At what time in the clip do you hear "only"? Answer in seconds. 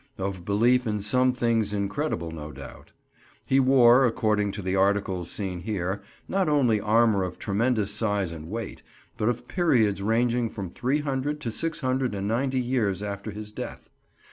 6.49-6.81